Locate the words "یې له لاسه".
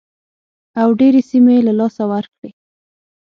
1.57-2.03